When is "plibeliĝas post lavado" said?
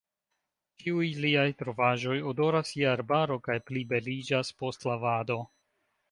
3.67-5.37